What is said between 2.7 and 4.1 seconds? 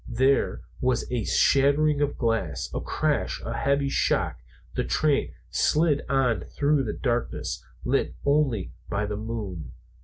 a crash, a heavy